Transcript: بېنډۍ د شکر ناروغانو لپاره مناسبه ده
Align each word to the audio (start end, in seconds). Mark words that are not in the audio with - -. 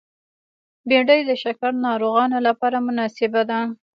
بېنډۍ 0.87 1.21
د 1.25 1.31
شکر 1.43 1.71
ناروغانو 1.85 2.37
لپاره 2.47 2.77
مناسبه 2.87 3.41
ده 3.49 3.59